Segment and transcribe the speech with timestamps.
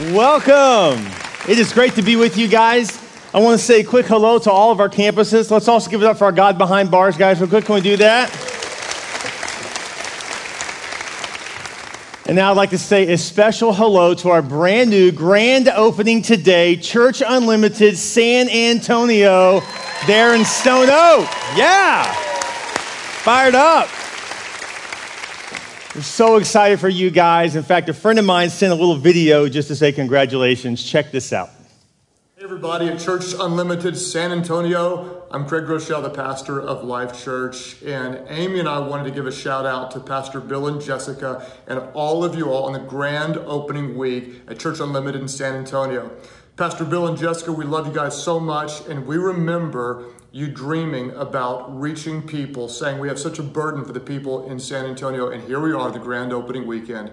[0.00, 1.06] Welcome.
[1.46, 2.98] It is great to be with you guys.
[3.34, 5.50] I want to say a quick hello to all of our campuses.
[5.50, 7.66] Let's also give it up for our God behind bars guys, real quick.
[7.66, 8.30] Can we do that?
[12.24, 16.22] And now I'd like to say a special hello to our brand new grand opening
[16.22, 19.60] today, Church Unlimited San Antonio,
[20.06, 21.28] there in Stone Oak.
[21.54, 22.10] Yeah.
[23.24, 23.90] Fired up.
[25.94, 27.54] We're so excited for you guys.
[27.54, 30.82] In fact, a friend of mine sent a little video just to say congratulations.
[30.82, 31.50] Check this out.
[32.34, 35.26] Hey everybody at Church Unlimited San Antonio.
[35.30, 39.26] I'm Craig Groeschel, the pastor of Life Church, and Amy and I wanted to give
[39.26, 42.78] a shout out to Pastor Bill and Jessica and all of you all on the
[42.78, 46.10] grand opening week at Church Unlimited in San Antonio.
[46.56, 51.10] Pastor Bill and Jessica, we love you guys so much, and we remember you dreaming
[51.10, 55.28] about reaching people, saying we have such a burden for the people in San Antonio,
[55.28, 57.12] and here we are, the grand opening weekend.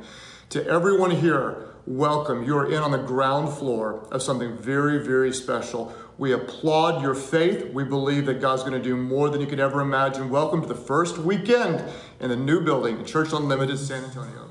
[0.51, 2.45] To everyone here, welcome.
[2.45, 5.93] You are in on the ground floor of something very, very special.
[6.17, 7.73] We applaud your faith.
[7.73, 10.29] We believe that God's going to do more than you could ever imagine.
[10.29, 11.83] Welcome to the first weekend
[12.21, 14.47] in the new building, Church Unlimited San Antonio.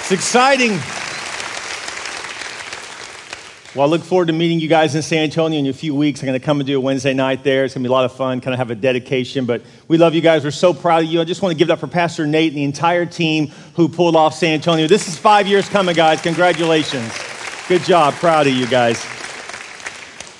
[0.00, 0.78] It's exciting.
[3.74, 6.22] Well, I look forward to meeting you guys in San Antonio in a few weeks.
[6.22, 7.64] I'm going to come and do a Wednesday night there.
[7.64, 9.46] It's going to be a lot of fun, kind of have a dedication.
[9.46, 10.44] But we love you guys.
[10.44, 11.20] We're so proud of you.
[11.20, 13.88] I just want to give it up for Pastor Nate and the entire team who
[13.88, 14.86] pulled off San Antonio.
[14.86, 16.22] This is five years coming, guys.
[16.22, 17.12] Congratulations.
[17.66, 18.14] Good job.
[18.14, 19.04] Proud of you guys.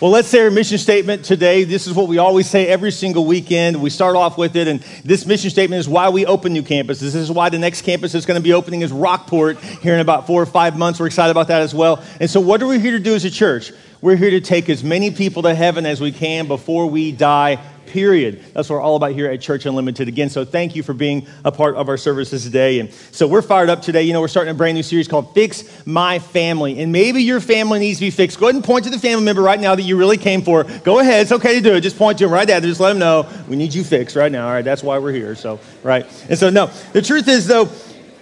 [0.05, 1.65] Well, let's say our mission statement today.
[1.65, 3.81] This is what we always say every single weekend.
[3.81, 7.01] We start off with it, and this mission statement is why we open new campuses.
[7.01, 10.01] This is why the next campus is going to be opening is Rockport here in
[10.01, 11.01] about four or five months.
[11.01, 12.05] We're excited about that as well.
[12.21, 13.73] And so, what are we here to do as a church?
[14.03, 17.59] We're here to take as many people to heaven as we can before we die
[17.87, 18.43] period.
[18.53, 20.09] That's what we're all about here at Church Unlimited.
[20.09, 22.81] Again, so thank you for being a part of our services today.
[22.81, 24.03] And so we're fired up today.
[24.03, 26.81] You know, we're starting a brand new series called Fix My Family.
[26.81, 28.39] And maybe your family needs to be fixed.
[28.39, 30.65] Go ahead and point to the family member right now that you really came for.
[30.65, 31.23] Go ahead.
[31.23, 31.81] It's okay to do it.
[31.81, 32.61] Just point to them right there.
[32.61, 34.47] Just let them know we need you fixed right now.
[34.47, 34.65] All right.
[34.65, 35.35] That's why we're here.
[35.35, 36.07] So, right.
[36.29, 37.69] And so, no, the truth is, though,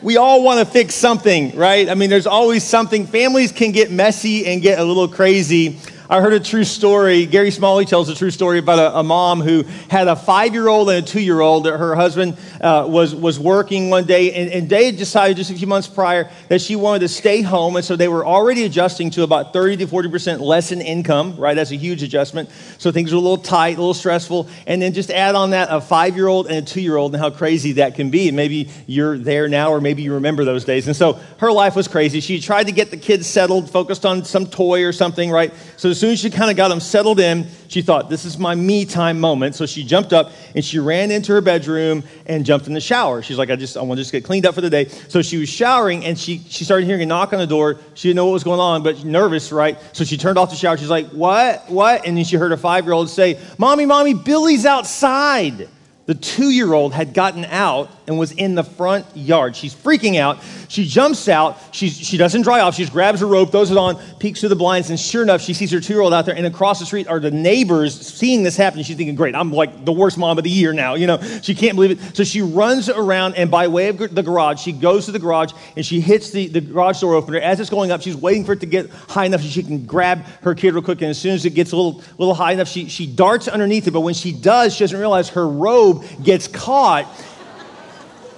[0.02, 1.88] we all want to fix something, right?
[1.88, 3.06] I mean, there's always something.
[3.06, 5.78] Families can get messy and get a little crazy.
[6.12, 7.24] I heard a true story.
[7.24, 10.68] Gary Smalley tells a true story about a, a mom who had a five year
[10.68, 11.64] old and a two year old.
[11.64, 15.54] That her husband uh, was, was working one day, and, and they decided just a
[15.54, 17.76] few months prior that she wanted to stay home.
[17.76, 21.54] And so they were already adjusting to about 30 to 40% less in income, right?
[21.54, 22.50] That's a huge adjustment.
[22.76, 24.50] So things were a little tight, a little stressful.
[24.66, 27.14] And then just add on that a five year old and a two year old
[27.14, 28.28] and how crazy that can be.
[28.28, 30.88] And maybe you're there now, or maybe you remember those days.
[30.88, 32.20] And so her life was crazy.
[32.20, 35.54] She tried to get the kids settled, focused on some toy or something, right?
[35.78, 38.56] So soon as she kind of got them settled in, she thought, this is my
[38.56, 39.54] me time moment.
[39.54, 43.22] So she jumped up and she ran into her bedroom and jumped in the shower.
[43.22, 44.88] She's like, I just, I want to just get cleaned up for the day.
[44.88, 47.78] So she was showering and she, she started hearing a knock on the door.
[47.94, 49.78] She didn't know what was going on, but nervous, right?
[49.92, 50.76] So she turned off the shower.
[50.76, 52.04] She's like, what, what?
[52.04, 55.68] And then she heard a five year old say, mommy, mommy, Billy's outside.
[56.06, 59.56] The two year old had gotten out and was in the front yard.
[59.56, 60.38] She's freaking out.
[60.68, 61.58] She jumps out.
[61.72, 62.76] She's, she doesn't dry off.
[62.76, 65.40] She just grabs her rope, throws it on, peeks through the blinds, and sure enough,
[65.40, 66.36] she sees her two year old out there.
[66.36, 68.82] And across the street are the neighbors seeing this happen.
[68.82, 70.94] She's thinking, great, I'm like the worst mom of the year now.
[70.94, 72.16] You know, she can't believe it.
[72.16, 75.52] So she runs around, and by way of the garage, she goes to the garage
[75.76, 77.38] and she hits the, the garage door opener.
[77.38, 79.84] As it's going up, she's waiting for it to get high enough so she can
[79.84, 81.00] grab her kid real quick.
[81.00, 83.86] And as soon as it gets a little, little high enough, she, she darts underneath
[83.86, 83.92] it.
[83.92, 87.06] But when she does, she doesn't realize her robe gets caught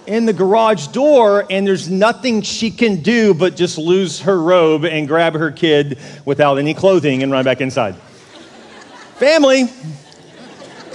[0.07, 4.85] in the garage door, and there's nothing she can do but just lose her robe
[4.85, 7.95] and grab her kid without any clothing and run back inside.
[9.17, 9.63] Family.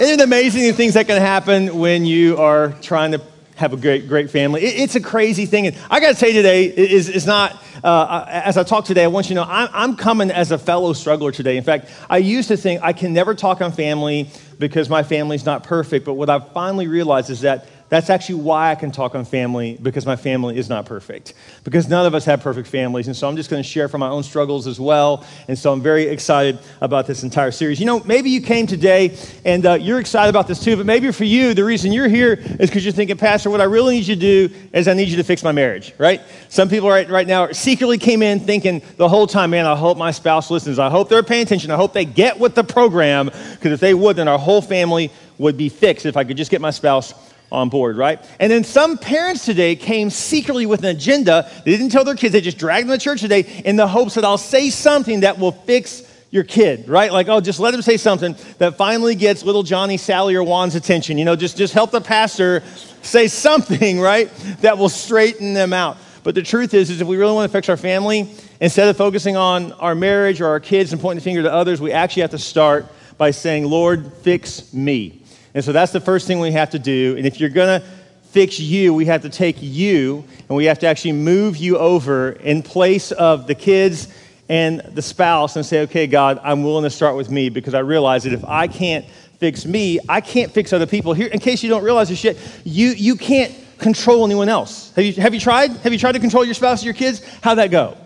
[0.00, 3.20] Isn't it amazing the things that can happen when you are trying to
[3.56, 4.62] have a great, great family?
[4.62, 5.66] It, it's a crazy thing.
[5.66, 9.08] And I got to say today is, is not, uh, as I talk today, I
[9.08, 11.58] want you to know I'm, I'm coming as a fellow struggler today.
[11.58, 15.44] In fact, I used to think I can never talk on family because my family's
[15.44, 16.06] not perfect.
[16.06, 19.76] But what I've finally realized is that that's actually why I can talk on family
[19.82, 21.34] because my family is not perfect.
[21.64, 23.08] Because none of us have perfect families.
[23.08, 25.26] And so I'm just going to share from my own struggles as well.
[25.48, 27.80] And so I'm very excited about this entire series.
[27.80, 31.10] You know, maybe you came today and uh, you're excited about this too, but maybe
[31.10, 34.06] for you, the reason you're here is because you're thinking, Pastor, what I really need
[34.06, 36.22] you to do is I need you to fix my marriage, right?
[36.48, 39.98] Some people right, right now secretly came in thinking the whole time, man, I hope
[39.98, 40.78] my spouse listens.
[40.78, 41.72] I hope they're paying attention.
[41.72, 45.10] I hope they get with the program because if they would, then our whole family
[45.38, 47.14] would be fixed if I could just get my spouse
[47.52, 48.24] on board, right?
[48.38, 51.50] And then some parents today came secretly with an agenda.
[51.64, 54.14] They didn't tell their kids, they just dragged them to church today in the hopes
[54.14, 57.12] that I'll say something that will fix your kid, right?
[57.12, 60.76] Like, oh, just let them say something that finally gets little Johnny, Sally, or Juan's
[60.76, 61.18] attention.
[61.18, 62.62] You know, just, just help the pastor
[63.02, 64.30] say something, right,
[64.60, 65.98] that will straighten them out.
[66.22, 68.30] But the truth is, is if we really want to fix our family,
[68.60, 71.80] instead of focusing on our marriage or our kids and pointing the finger to others,
[71.80, 72.86] we actually have to start
[73.16, 75.19] by saying, Lord, fix me.
[75.54, 77.16] And so that's the first thing we have to do.
[77.16, 77.86] And if you're going to
[78.30, 82.30] fix you, we have to take you and we have to actually move you over
[82.32, 84.08] in place of the kids
[84.48, 87.80] and the spouse and say, okay, God, I'm willing to start with me because I
[87.80, 89.04] realize that if I can't
[89.38, 91.12] fix me, I can't fix other people.
[91.12, 94.92] Here, in case you don't realize this yet, you, you can't control anyone else.
[94.94, 95.70] Have you, have you tried?
[95.78, 97.22] Have you tried to control your spouse or your kids?
[97.42, 97.96] How'd that go?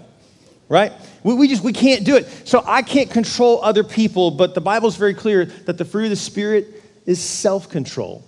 [0.69, 0.93] Right?
[1.23, 2.27] We, we just, we can't do it.
[2.47, 6.05] So I can't control other people, but the Bible is very clear that the fruit
[6.05, 8.25] of the Spirit is self control.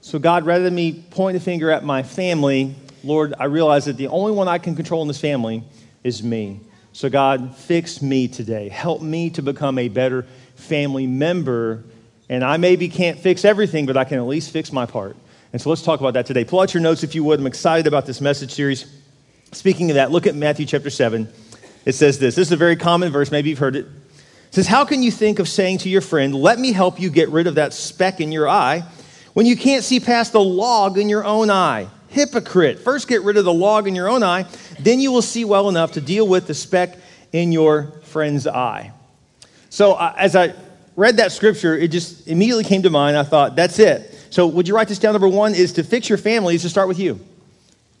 [0.00, 2.74] So, God, rather than me point a finger at my family,
[3.04, 5.62] Lord, I realize that the only one I can control in this family
[6.04, 6.60] is me.
[6.92, 8.68] So, God, fix me today.
[8.68, 10.26] Help me to become a better
[10.56, 11.84] family member.
[12.28, 15.16] And I maybe can't fix everything, but I can at least fix my part.
[15.52, 16.44] And so let's talk about that today.
[16.44, 17.40] Pull out your notes if you would.
[17.40, 18.86] I'm excited about this message series.
[19.52, 21.28] Speaking of that, look at Matthew chapter 7.
[21.86, 22.34] It says this.
[22.34, 23.30] This is a very common verse.
[23.30, 23.86] Maybe you've heard it.
[24.50, 27.28] Says, How can you think of saying to your friend, Let me help you get
[27.28, 28.84] rid of that speck in your eye,
[29.34, 31.88] when you can't see past the log in your own eye?
[32.08, 32.78] Hypocrite.
[32.80, 34.46] First, get rid of the log in your own eye,
[34.80, 36.96] then you will see well enough to deal with the speck
[37.32, 38.92] in your friend's eye.
[39.70, 40.54] So, uh, as I
[40.96, 43.16] read that scripture, it just immediately came to mind.
[43.16, 44.14] I thought, That's it.
[44.30, 45.12] So, would you write this down?
[45.12, 47.20] Number one is to fix your family is to start with you.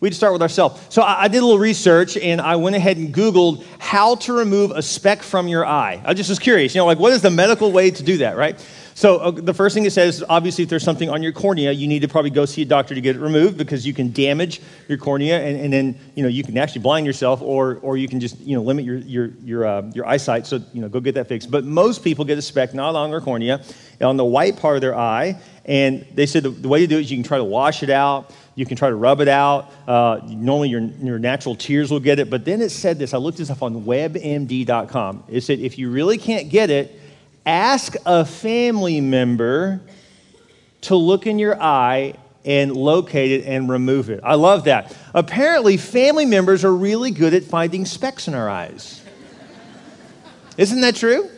[0.00, 0.80] We just start with ourselves.
[0.90, 4.32] So I, I, did a little research and I went ahead and Googled how to
[4.32, 6.00] remove a speck from your eye.
[6.04, 8.36] I just was curious, you know, like what is the medical way to do that,
[8.36, 8.64] right?
[8.98, 11.86] So uh, the first thing it says, obviously, if there's something on your cornea, you
[11.86, 14.60] need to probably go see a doctor to get it removed because you can damage
[14.88, 18.08] your cornea and, and then, you know, you can actually blind yourself or, or you
[18.08, 20.48] can just, you know, limit your, your, your, uh, your eyesight.
[20.48, 21.48] So, you know, go get that fixed.
[21.48, 23.62] But most people get a speck not on their cornea,
[24.00, 25.40] on the white part of their eye.
[25.64, 27.84] And they said the, the way to do it is you can try to wash
[27.84, 28.34] it out.
[28.58, 29.70] You can try to rub it out.
[29.86, 32.28] Uh, normally, your, your natural tears will get it.
[32.28, 35.22] But then it said this I looked this up on webmd.com.
[35.28, 37.00] It said if you really can't get it,
[37.46, 39.80] ask a family member
[40.80, 42.14] to look in your eye
[42.44, 44.22] and locate it and remove it.
[44.24, 44.92] I love that.
[45.14, 49.04] Apparently, family members are really good at finding specks in our eyes.
[50.56, 51.30] Isn't that true?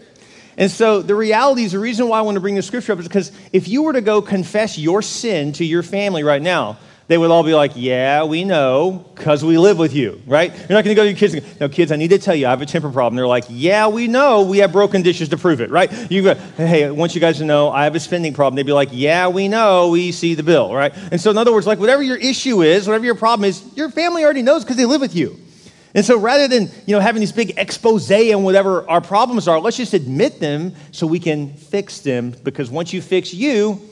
[0.57, 2.99] And so the reality is the reason why I want to bring the scripture up
[2.99, 6.79] is because if you were to go confess your sin to your family right now,
[7.11, 10.49] they would all be like, Yeah, we know, because we live with you, right?
[10.49, 12.21] You're not going to go to your kids and go, No, kids, I need to
[12.21, 13.17] tell you, I have a temper problem.
[13.17, 15.91] They're like, Yeah, we know, we have broken dishes to prove it, right?
[16.09, 18.55] You go, Hey, I want you guys to know I have a spending problem.
[18.55, 20.93] They'd be like, Yeah, we know, we see the bill, right?
[21.11, 23.91] And so, in other words, like, whatever your issue is, whatever your problem is, your
[23.91, 25.37] family already knows because they live with you.
[25.93, 29.59] And so rather than, you know, having these big expose on whatever our problems are,
[29.59, 33.83] let's just admit them so we can fix them because once you fix you,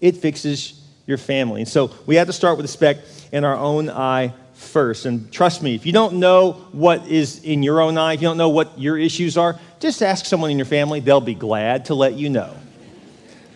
[0.00, 1.62] it fixes your family.
[1.62, 2.98] And so we have to start with the speck
[3.32, 5.06] in our own eye first.
[5.06, 8.28] And trust me, if you don't know what is in your own eye, if you
[8.28, 11.00] don't know what your issues are, just ask someone in your family.
[11.00, 12.54] They'll be glad to let you know.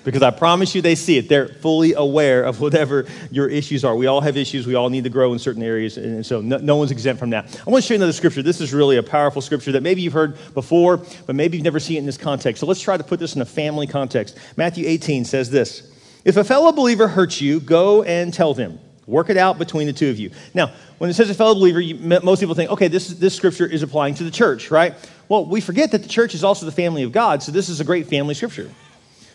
[0.05, 1.29] Because I promise you, they see it.
[1.29, 3.95] They're fully aware of whatever your issues are.
[3.95, 4.67] We all have issues.
[4.67, 5.99] We all need to grow in certain areas.
[5.99, 7.45] And so no, no one's exempt from that.
[7.67, 8.43] I want to show you another scripture.
[8.43, 11.81] This is really a powerful scripture that maybe you've heard before, but maybe you've never
[11.81, 12.61] seen it in this context.
[12.61, 14.39] So let's try to put this in a family context.
[14.56, 15.83] Matthew 18 says this
[16.29, 18.79] if a fellow believer hurts you, go and tell them.
[19.07, 20.31] Work it out between the two of you.
[20.53, 23.65] Now, when it says a fellow believer, you, most people think, okay, this, this scripture
[23.65, 24.95] is applying to the church, right?
[25.31, 27.81] Well, we forget that the church is also the family of God, so this is
[27.81, 28.71] a great family scripture.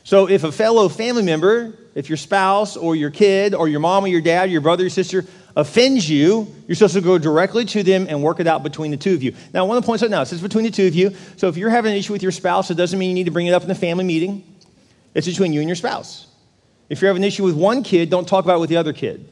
[0.04, 4.04] So if a fellow family member, if your spouse or your kid or your mom
[4.04, 5.26] or your dad, or your brother or sister
[5.56, 8.98] offends you, you're supposed to go directly to them and work it out between the
[8.98, 9.34] two of you.
[9.52, 11.16] Now, one of the points out now, it says between the two of you.
[11.38, 13.32] So if you're having an issue with your spouse, it doesn't mean you need to
[13.32, 14.44] bring it up in the family meeting.
[15.16, 16.28] It's between you and your spouse.
[16.90, 18.94] If you have an issue with one kid, don't talk about it with the other
[18.94, 19.30] kid.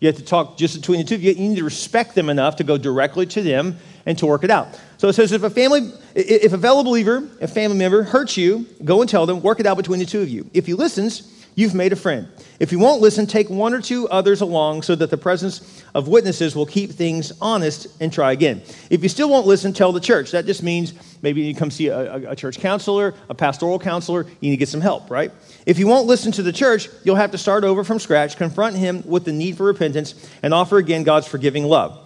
[0.00, 1.32] You have to talk just between the two of you.
[1.32, 4.50] You need to respect them enough to go directly to them and to work it
[4.50, 4.80] out.
[4.96, 8.66] So it says if a family, if a fellow believer, a family member hurts you,
[8.82, 10.48] go and tell them, work it out between the two of you.
[10.54, 12.28] If he listens, you've made a friend.
[12.58, 16.08] If you won't listen, take one or two others along so that the presence of
[16.08, 18.62] witnesses will keep things honest and try again.
[18.90, 20.30] If you still won't listen, tell the church.
[20.32, 20.92] That just means
[21.22, 24.68] maybe you come see a, a church counselor, a pastoral counselor, you need to get
[24.68, 25.32] some help, right?
[25.66, 28.76] If you won't listen to the church, you'll have to start over from scratch, confront
[28.76, 31.98] him with the need for repentance, and offer again God's forgiving love.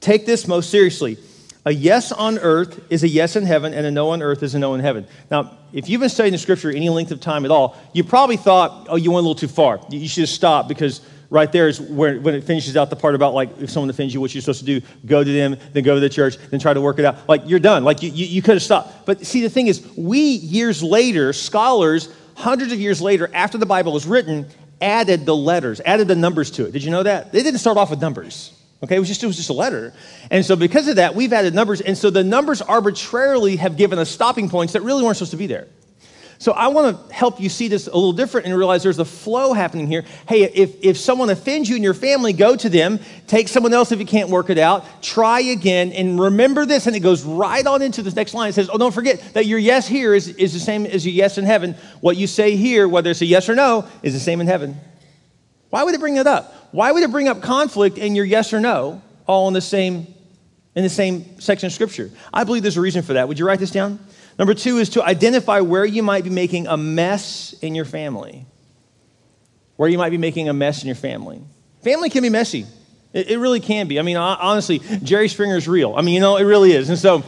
[0.00, 1.16] Take this most seriously.
[1.64, 4.54] A yes on earth is a yes in heaven, and a no on earth is
[4.54, 5.06] a no in heaven.
[5.30, 8.36] Now, if you've been studying the scripture any length of time at all, you probably
[8.36, 9.80] thought, oh, you went a little too far.
[9.88, 13.32] You should stop because right there is where when it finishes out the part about
[13.32, 15.94] like if someone offends you, what you're supposed to do, go to them, then go
[15.94, 17.28] to the church, then try to work it out.
[17.28, 17.84] Like you're done.
[17.84, 19.06] Like you, you, you could have stopped.
[19.06, 23.66] But see, the thing is, we years later, scholars hundreds of years later, after the
[23.66, 24.46] Bible was written,
[24.80, 26.72] added the letters, added the numbers to it.
[26.72, 27.30] Did you know that?
[27.30, 28.52] They didn't start off with numbers.
[28.82, 29.92] Okay, it was just it was just a letter.
[30.30, 31.80] And so because of that, we've added numbers.
[31.80, 35.36] And so the numbers arbitrarily have given us stopping points that really weren't supposed to
[35.36, 35.68] be there.
[36.42, 39.04] So I want to help you see this a little different and realize there's a
[39.04, 40.04] flow happening here.
[40.26, 42.98] Hey, if, if someone offends you in your family, go to them.
[43.28, 44.84] Take someone else if you can't work it out.
[45.00, 46.88] Try again and remember this.
[46.88, 48.48] And it goes right on into this next line.
[48.48, 51.14] It says, Oh, don't forget that your yes here is, is the same as your
[51.14, 51.76] yes in heaven.
[52.00, 54.80] What you say here, whether it's a yes or no, is the same in heaven.
[55.70, 56.52] Why would it bring that up?
[56.72, 60.12] Why would it bring up conflict in your yes or no all in the same
[60.74, 62.10] in the same section of scripture?
[62.32, 63.28] I believe there's a reason for that.
[63.28, 64.00] Would you write this down?
[64.38, 68.46] Number two is to identify where you might be making a mess in your family.
[69.76, 71.42] Where you might be making a mess in your family.
[71.82, 72.66] Family can be messy.
[73.12, 73.98] It, it really can be.
[73.98, 75.94] I mean, honestly, Jerry Springer is real.
[75.94, 76.88] I mean, you know, it really is.
[76.88, 77.22] And so,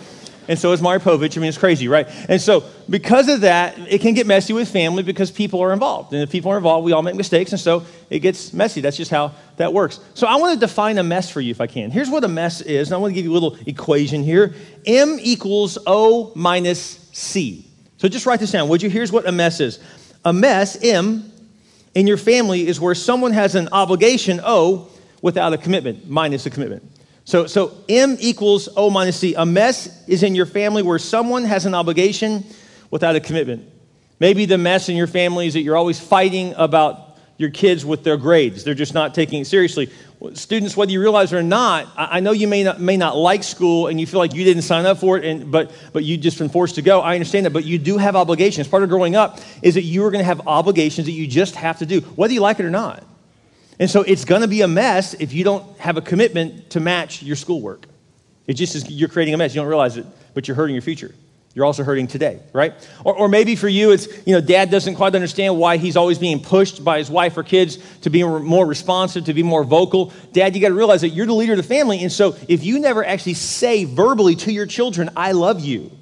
[0.49, 1.37] and so is Maury Povich.
[1.37, 2.07] I mean, it's crazy, right?
[2.29, 6.13] And so, because of that, it can get messy with family because people are involved.
[6.13, 7.53] And if people are involved, we all make mistakes.
[7.53, 8.81] And so it gets messy.
[8.81, 10.01] That's just how that works.
[10.15, 11.91] So, I want to define a mess for you if I can.
[11.91, 12.89] Here's what a mess is.
[12.89, 14.55] And I want to give you a little equation here
[14.87, 17.67] M equals O minus C.
[17.97, 18.91] So, just write this down, would you?
[18.91, 19.79] Here's what a mess is
[20.25, 21.31] a mess, M,
[21.95, 24.91] in your family is where someone has an obligation, O,
[25.23, 26.91] without a commitment, minus a commitment.
[27.25, 29.35] So, so M equals O minus C.
[29.35, 32.45] A mess is in your family where someone has an obligation
[32.91, 33.71] without a commitment.
[34.21, 38.05] Maybe the mess in your family is that you're always fighting about your kids with
[38.05, 38.63] their grades.
[38.63, 39.91] They're just not taking it seriously.
[40.35, 43.43] Students, whether you realize it or not, I know you may not, may not like
[43.43, 46.17] school and you feel like you didn't sign up for it, and, but, but you
[46.17, 47.01] just been forced to go.
[47.01, 48.69] I understand that, but you do have obligations.
[48.69, 51.57] Part of growing up is that you are going to have obligations that you just
[51.57, 53.05] have to do, whether you like it or not.
[53.79, 56.81] And so it's going to be a mess if you don't have a commitment to
[56.81, 57.87] match your schoolwork.
[58.47, 59.55] It just is, you're creating a mess.
[59.55, 61.15] You don't realize it, but you're hurting your future.
[61.55, 62.75] You're also hurting today, right?
[63.05, 66.19] Or, or maybe for you, it's, you know, dad doesn't quite understand why he's always
[66.19, 70.13] being pushed by his wife or kids to be more responsive, to be more vocal.
[70.33, 72.03] Dad, you got to realize that you're the leader of the family.
[72.03, 75.93] And so if you never actually say verbally to your children, I love you,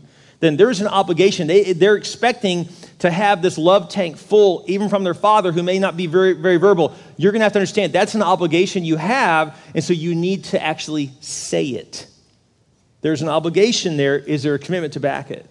[0.41, 1.47] then there's an obligation.
[1.47, 2.69] They, they're expecting
[3.03, 6.35] to have this love tank full, even from their father, who may not be very,
[6.35, 9.93] very verbal, you're going to have to understand that's an obligation you have, and so
[9.93, 12.07] you need to actually say it.
[13.01, 14.17] There's an obligation there.
[14.17, 15.45] Is there a commitment to back it?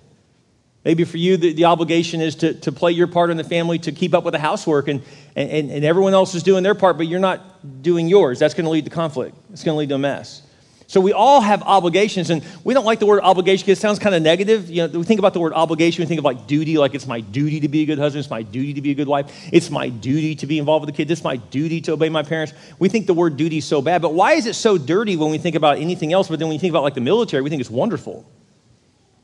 [0.86, 3.79] Maybe for you, the, the obligation is to, to play your part in the family,
[3.79, 5.03] to keep up with the housework, and,
[5.36, 8.39] and, and everyone else is doing their part, but you're not doing yours.
[8.39, 10.41] That's going to lead to conflict, it's going to lead to a mess.
[10.92, 13.98] So we all have obligations, and we don't like the word obligation because it sounds
[13.98, 14.70] kind of negative.
[14.70, 17.08] You know, we think about the word obligation, we think of like duty, like it's
[17.08, 19.32] my duty to be a good husband, it's my duty to be a good wife,
[19.54, 22.24] it's my duty to be involved with the kids, it's my duty to obey my
[22.24, 22.54] parents.
[22.78, 25.32] We think the word duty is so bad, but why is it so dirty when
[25.32, 26.28] we think about anything else?
[26.28, 28.30] But then when you think about like the military, we think it's wonderful.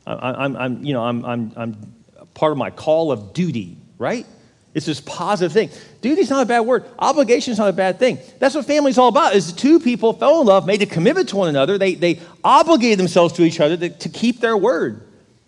[0.05, 1.95] I, am I'm, you know, I'm, I'm, I'm
[2.33, 4.25] part of my call of duty, right?
[4.73, 5.69] It's this positive thing.
[6.01, 6.85] Duty's not a bad word.
[6.99, 8.19] Obligation's not a bad thing.
[8.37, 9.33] That's what family's all about.
[9.33, 11.77] Is two people fell in love, made a commitment to one another.
[11.77, 15.01] They, they obligated themselves to each other to, to keep their word.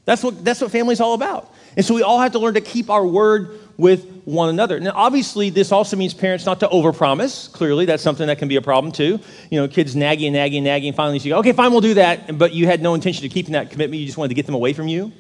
[0.06, 1.54] That's what, that's what family's all about.
[1.78, 4.80] And so we all have to learn to keep our word with one another.
[4.80, 7.52] Now, obviously, this also means parents not to overpromise.
[7.52, 9.20] Clearly, that's something that can be a problem too.
[9.50, 10.90] You know, kids nagging and nagging and nagging.
[10.90, 12.38] And finally, you go, okay, fine, we'll do that.
[12.38, 14.00] But you had no intention of keeping that commitment.
[14.00, 15.12] You just wanted to get them away from you.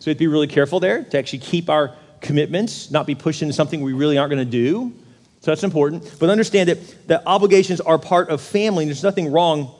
[0.00, 3.14] So we have to be really careful there to actually keep our commitments, not be
[3.14, 4.92] pushed into something we really aren't going to do.
[5.40, 6.16] So that's important.
[6.18, 8.84] But understand that, that obligations are part of family.
[8.84, 9.70] And there's nothing wrong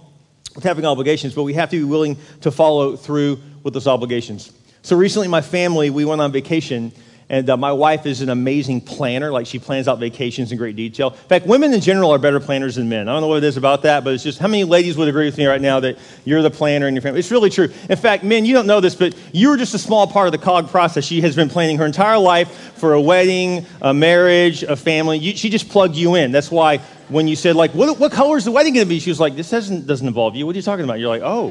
[0.55, 4.53] with having obligations, but we have to be willing to follow through with those obligations.
[4.83, 6.93] So recently, my family, we went on vacation
[7.29, 9.33] and uh, my wife is an amazing planner.
[9.33, 11.11] Like she plans out vacations in great detail.
[11.11, 13.09] In fact, women in general are better planners than men.
[13.09, 15.09] I don't know what it is about that, but it's just how many ladies would
[15.09, 17.19] agree with me right now that you're the planner in your family?
[17.19, 17.69] It's really true.
[17.91, 20.33] In fact, men, you don't know this, but you are just a small part of
[20.33, 21.05] the COG process.
[21.05, 25.19] She has been planning her entire life for a wedding, a marriage, a family.
[25.19, 26.31] You, she just plugged you in.
[26.31, 26.79] That's why
[27.09, 29.01] when you said, like, what, what color is the wedding going to be?
[29.01, 30.47] She was like, this doesn't, doesn't involve you.
[30.47, 31.01] What are you talking about?
[31.01, 31.49] You're like, oh.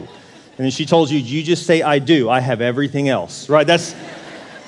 [0.57, 2.29] And then she told you, you just say, I do.
[2.29, 3.67] I have everything else, right?
[3.67, 3.93] That's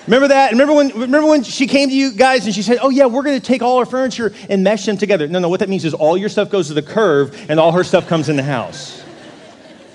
[0.08, 0.52] Remember that?
[0.52, 3.06] And remember when, remember when she came to you guys and she said, Oh, yeah,
[3.06, 5.28] we're going to take all our furniture and mesh them together?
[5.28, 7.74] No, no, what that means is all your stuff goes to the curve and all
[7.74, 9.04] her stuff comes in the house.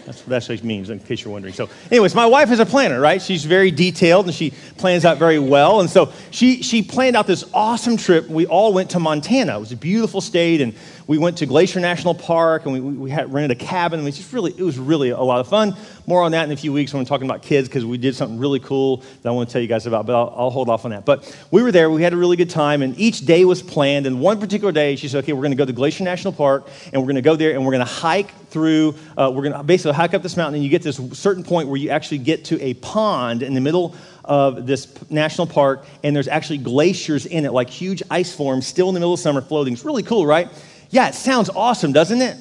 [0.05, 1.55] That's, what it means, in case you're wondering.
[1.55, 3.23] So, anyways, my wife is a planner, right?
[3.23, 5.81] She's very detailed and she plans out very well.
[5.81, 8.29] And so she, she planned out this awesome trip.
[8.29, 9.57] We all went to Montana.
[9.57, 10.75] It was a beautiful state, and
[11.07, 14.01] we went to Glacier National Park, and we, we had rented a cabin.
[14.01, 15.77] It was just really, it was really a lot of fun.
[16.07, 18.15] More on that in a few weeks when we're talking about kids, because we did
[18.15, 20.69] something really cool that I want to tell you guys about, but I'll, I'll, hold
[20.69, 21.05] off on that.
[21.05, 24.07] But we were there, we had a really good time, and each day was planned.
[24.07, 26.69] And one particular day, she said, okay, we're going to go to Glacier National Park,
[26.93, 29.53] and we're going to go there, and we're going to hike through, uh, we're going
[29.53, 32.19] to basically hike up this mountain, and you get this certain point where you actually
[32.19, 33.95] get to a pond in the middle
[34.25, 38.89] of this national park, and there's actually glaciers in it, like huge ice forms still
[38.89, 39.73] in the middle of summer floating.
[39.73, 40.49] It's really cool, right?
[40.93, 42.37] Yeah, it sounds awesome, doesn't it?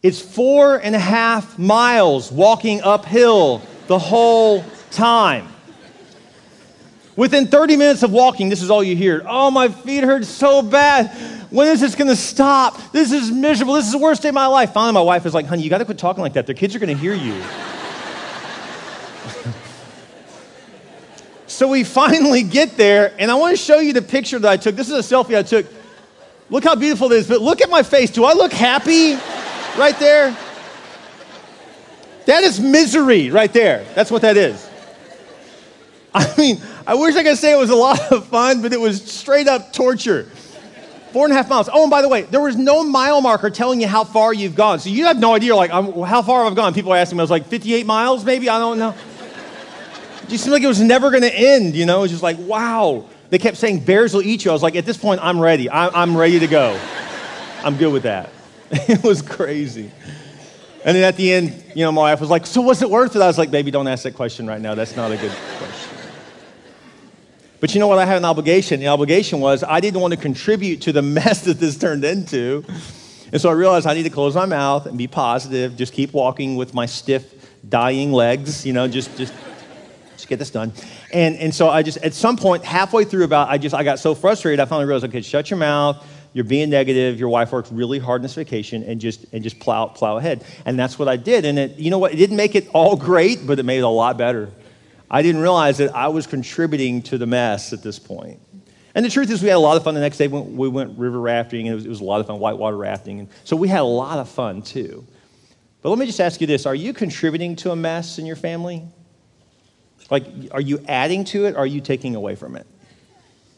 [0.00, 5.48] It's four and a half miles walking uphill the whole time.
[7.16, 9.24] Within 30 minutes of walking, this is all you hear.
[9.26, 11.10] Oh, my feet hurt so bad.
[11.50, 12.92] When is this going to stop?
[12.92, 13.74] This is miserable.
[13.74, 14.72] This is the worst day of my life.
[14.72, 16.46] Finally, my wife is like, honey, you got to quit talking like that.
[16.46, 17.42] Their kids are going to hear you.
[21.48, 24.56] so we finally get there, and I want to show you the picture that I
[24.58, 24.76] took.
[24.76, 25.66] This is a selfie I took.
[26.50, 28.10] Look how beautiful it is, but look at my face.
[28.10, 29.14] Do I look happy
[29.78, 30.36] right there?
[32.26, 33.84] That is misery right there.
[33.94, 34.68] That's what that is.
[36.14, 38.80] I mean, I wish I could say it was a lot of fun, but it
[38.80, 40.30] was straight up torture.
[41.12, 41.68] Four and a half miles.
[41.72, 44.56] Oh, and by the way, there was no mile marker telling you how far you've
[44.56, 44.80] gone.
[44.80, 46.74] So you have no idea, like, how far I've gone?
[46.74, 48.48] People are asking me, I was like, 58 miles maybe?
[48.48, 48.94] I don't know.
[50.24, 51.98] It just seemed like it was never going to end, you know?
[51.98, 53.04] It was just like, wow.
[53.34, 54.52] They kept saying, bears will eat you.
[54.52, 55.68] I was like, at this point, I'm ready.
[55.68, 56.78] I- I'm ready to go.
[57.64, 58.30] I'm good with that.
[58.70, 59.90] it was crazy.
[60.84, 63.16] And then at the end, you know, my wife was like, so was it worth
[63.16, 63.22] it?
[63.22, 64.76] I was like, baby, don't ask that question right now.
[64.76, 65.98] That's not a good question.
[67.58, 67.98] But you know what?
[67.98, 68.78] I had an obligation.
[68.78, 72.64] The obligation was I didn't want to contribute to the mess that this turned into.
[73.32, 76.12] And so I realized I need to close my mouth and be positive, just keep
[76.12, 77.34] walking with my stiff,
[77.68, 79.34] dying legs, you know, just, just,
[80.24, 80.72] just get this done.
[81.12, 83.98] And, and so I just, at some point, halfway through about, I just, I got
[83.98, 86.02] so frustrated, I finally realized, okay, shut your mouth.
[86.32, 87.20] You're being negative.
[87.20, 90.44] Your wife worked really hard in this vacation and just, and just plow, plow ahead.
[90.64, 91.44] And that's what I did.
[91.44, 92.12] And it, you know what?
[92.12, 94.50] It didn't make it all great, but it made it a lot better.
[95.10, 98.40] I didn't realize that I was contributing to the mess at this point.
[98.96, 100.26] And the truth is, we had a lot of fun the next day.
[100.26, 103.20] We went river rafting, and it was, it was a lot of fun, whitewater rafting.
[103.20, 105.06] And so we had a lot of fun too.
[105.82, 108.36] But let me just ask you this Are you contributing to a mess in your
[108.36, 108.84] family?
[110.10, 112.66] Like, are you adding to it or are you taking away from it?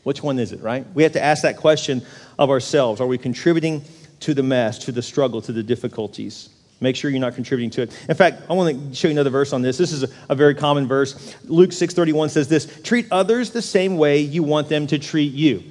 [0.04, 0.86] Which one is it, right?
[0.94, 2.02] We have to ask that question
[2.38, 3.00] of ourselves.
[3.00, 3.82] Are we contributing
[4.20, 6.50] to the mess, to the struggle, to the difficulties?
[6.80, 8.06] Make sure you're not contributing to it.
[8.08, 9.78] In fact, I want to show you another verse on this.
[9.78, 11.34] This is a, a very common verse.
[11.44, 15.64] Luke 6:31 says this: "Treat others the same way you want them to treat you."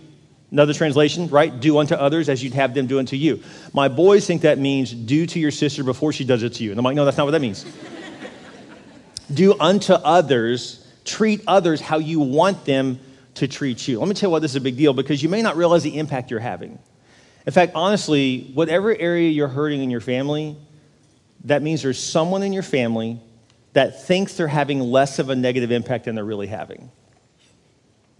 [0.51, 1.59] Another translation, right?
[1.59, 3.41] Do unto others as you'd have them do unto you.
[3.73, 6.71] My boys think that means do to your sister before she does it to you.
[6.71, 7.65] And I'm like, no, that's not what that means.
[9.33, 12.99] Do unto others, treat others how you want them
[13.35, 13.99] to treat you.
[13.99, 15.83] Let me tell you why this is a big deal because you may not realize
[15.83, 16.79] the impact you're having.
[17.45, 20.55] In fact, honestly, whatever area you're hurting in your family,
[21.43, 23.19] that means there's someone in your family
[23.73, 26.89] that thinks they're having less of a negative impact than they're really having.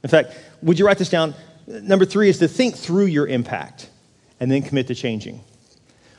[0.04, 1.34] In fact, would you write this down?
[1.66, 3.90] Number three is to think through your impact
[4.40, 5.42] and then commit to changing.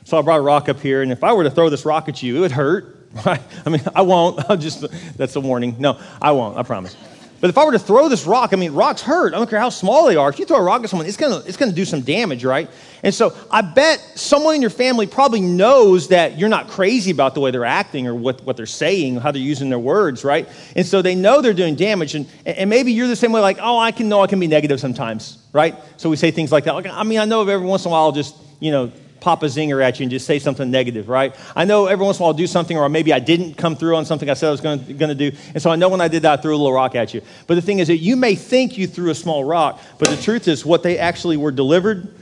[0.03, 2.09] So I brought a rock up here, and if I were to throw this rock
[2.09, 3.41] at you, it would hurt, right?
[3.65, 4.39] I mean, I won't.
[4.49, 4.85] I'll just,
[5.17, 5.75] that's a warning.
[5.79, 6.95] No, I won't, I promise.
[7.39, 9.33] But if I were to throw this rock, I mean, rocks hurt.
[9.33, 10.27] I don't care how small they are.
[10.29, 12.67] If you throw a rock at someone, it's gonna, it's gonna do some damage, right?
[13.03, 17.35] And so I bet someone in your family probably knows that you're not crazy about
[17.35, 20.49] the way they're acting or what, what they're saying, how they're using their words, right?
[20.75, 22.15] And so they know they're doing damage.
[22.15, 24.47] And, and maybe you're the same way, like, oh, I can know I can be
[24.47, 25.75] negative sometimes, right?
[25.97, 26.73] So we say things like that.
[26.73, 29.43] Like, I mean, I know every once in a while I'll just, you know, pop
[29.43, 31.35] a zinger at you and just say something negative, right?
[31.55, 33.75] I know every once in a while I'll do something, or maybe I didn't come
[33.75, 35.31] through on something I said I was going to do.
[35.53, 37.21] And so I know when I did that, I threw a little rock at you.
[37.47, 40.17] But the thing is that you may think you threw a small rock, but the
[40.17, 42.13] truth is, what they actually were delivered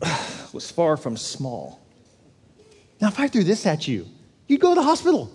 [0.52, 1.80] was far from small.
[3.00, 4.06] Now, if I threw this at you,
[4.46, 5.30] you'd go to the hospital.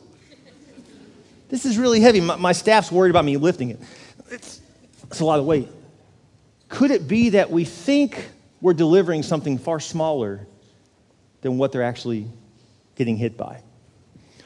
[1.49, 2.21] This is really heavy.
[2.21, 3.79] My, my staff's worried about me lifting it.
[4.29, 4.61] It's,
[5.03, 5.69] it's a lot of weight.
[6.69, 8.31] Could it be that we think
[8.65, 10.47] we're delivering something far smaller
[11.41, 12.25] than what they're actually
[12.95, 13.61] getting hit by.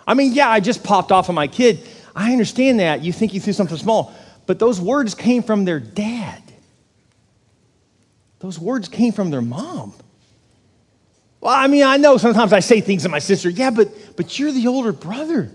[0.06, 1.80] I mean, yeah, I just popped off of my kid.
[2.14, 3.02] I understand that.
[3.02, 4.14] You think you threw something small,
[4.46, 6.44] but those words came from their dad.
[8.40, 9.94] Those words came from their mom.
[11.40, 14.38] Well, I mean, I know sometimes I say things to my sister, yeah, but, but
[14.38, 15.50] you're the older brother.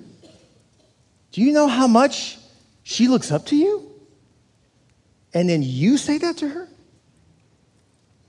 [1.33, 2.39] Do you know how much
[2.83, 3.91] she looks up to you?
[5.35, 6.67] And then you say that to her?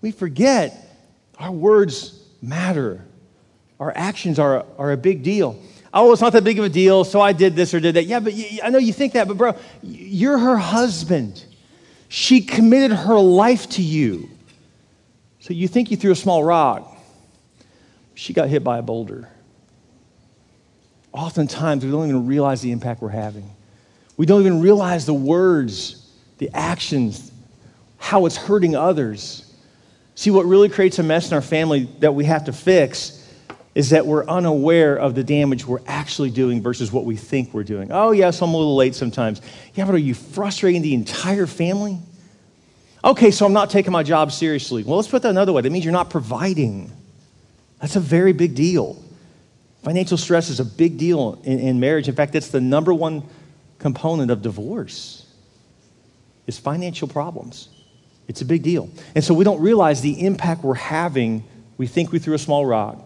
[0.06, 0.88] We forget
[1.40, 3.04] our words matter.
[3.80, 5.60] Our actions are, are a big deal.
[5.92, 8.06] Oh, it's not that big of a deal, so I did this or did that.
[8.06, 8.32] Yeah, but
[8.64, 11.44] I know you think that, but bro, you're her husband.
[12.08, 14.30] She committed her life to you.
[15.40, 16.96] So you think you threw a small rock.
[18.14, 19.28] She got hit by a boulder.
[21.14, 23.50] Oftentimes, we don't even realize the impact we're having.
[24.18, 27.32] We don't even realize the words, the actions,
[27.98, 29.45] how it's hurting others.
[30.16, 33.22] See, what really creates a mess in our family that we have to fix
[33.76, 37.66] is that we're unaware of the damage we're actually doing versus what we think we're
[37.66, 37.92] doing.
[37.92, 39.42] Oh, yes, I'm a little late sometimes.
[39.74, 42.00] Yeah, but are you frustrating the entire family?
[43.04, 44.84] Okay, so I'm not taking my job seriously.
[44.84, 45.62] Well, let's put that another way.
[45.62, 46.90] That means you're not providing.
[47.82, 49.04] That's a very big deal.
[49.84, 52.08] Financial stress is a big deal in, in marriage.
[52.08, 53.24] In fact, it's the number one
[53.78, 55.28] component of divorce
[56.48, 57.70] is financial problems.
[58.28, 58.90] It's a big deal.
[59.14, 61.44] And so we don't realize the impact we're having.
[61.78, 62.98] We think we threw a small rock,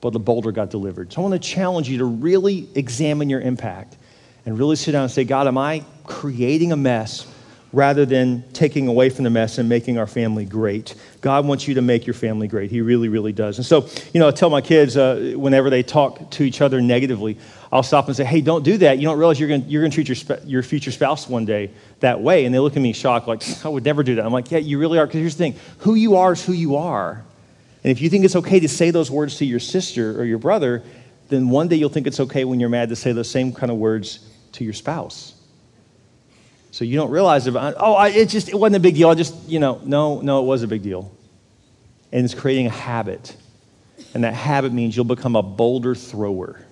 [0.00, 1.12] but the boulder got delivered.
[1.12, 3.96] So I want to challenge you to really examine your impact
[4.46, 7.26] and really sit down and say, God, am I creating a mess
[7.72, 10.94] rather than taking away from the mess and making our family great.
[11.22, 12.70] God wants you to make your family great.
[12.70, 13.56] He really, really does.
[13.58, 16.82] And so, you know, I tell my kids uh, whenever they talk to each other
[16.82, 17.38] negatively,
[17.70, 18.98] I'll stop and say, hey, don't do that.
[18.98, 21.70] You don't realize you're going you're gonna treat your, sp- your future spouse one day
[22.00, 22.44] that way.
[22.44, 24.26] And they look at me shocked, like, I would never do that.
[24.26, 25.06] I'm like, yeah, you really are.
[25.06, 27.24] Because here's the thing who you are is who you are.
[27.84, 30.38] And if you think it's okay to say those words to your sister or your
[30.38, 30.82] brother,
[31.30, 33.72] then one day you'll think it's okay when you're mad to say those same kind
[33.72, 35.34] of words to your spouse.
[36.72, 37.54] So you don't realize it.
[37.54, 39.10] Oh, I, it just it wasn't a big deal.
[39.10, 41.14] I just, you know, no, no, it was a big deal.
[42.10, 43.36] And it's creating a habit.
[44.14, 46.64] And that habit means you'll become a boulder thrower.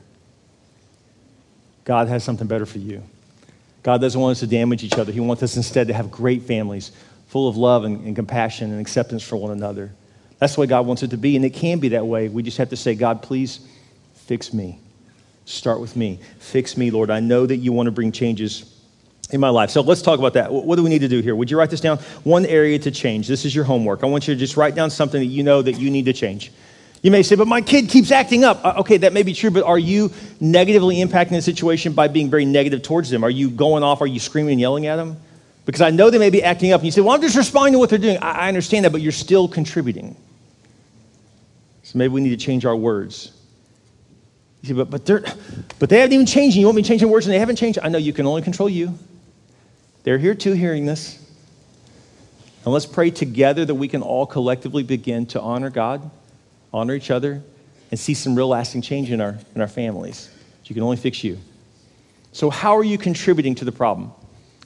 [1.85, 3.03] God has something better for you.
[3.83, 5.13] God doesn't want us to damage each other.
[5.13, 6.93] He wants us instead to have great families
[7.29, 9.93] full of love and, and compassion and acceptance for one another.
[10.39, 12.29] That's the way God wants it to be, and it can be that way.
[12.29, 13.61] We just have to say, God, please
[14.15, 14.81] fix me.
[15.45, 16.21] Start with me.
[16.39, 17.11] Fix me, Lord.
[17.11, 18.80] I know that you want to bring changes
[19.33, 19.71] in my life.
[19.71, 20.53] So let's talk about that.
[20.53, 21.35] What do we need to do here?
[21.35, 21.99] Would you write this down?
[22.25, 23.29] One area to change.
[23.29, 24.03] This is your homework.
[24.03, 26.13] I want you to just write down something that you know that you need to
[26.13, 26.53] change.
[27.03, 28.63] You may say, but my kid keeps acting up.
[28.65, 32.29] Uh, okay, that may be true, but are you negatively impacting the situation by being
[32.29, 33.25] very negative towards them?
[33.25, 34.03] Are you going off?
[34.03, 35.17] Are you screaming and yelling at them?
[35.65, 37.75] Because I know they may be acting up, and you say, well, I'm just responding
[37.75, 38.19] to what they're doing.
[38.19, 40.17] I, understand that, but you're still contributing.
[41.85, 43.33] So maybe we need to change our words.
[44.63, 45.25] You say, but, but, they're,
[45.79, 46.57] but they haven't even changed.
[46.57, 47.79] You want me their words and they haven't changed?
[47.83, 48.99] I know you can only control you.
[50.03, 51.17] They're here too, hearing this.
[52.65, 56.11] And let's pray together that we can all collectively begin to honor God,
[56.73, 57.43] honor each other,
[57.91, 60.31] and see some real lasting change in our, in our families.
[60.65, 61.37] You can only fix you.
[62.31, 64.13] So, how are you contributing to the problem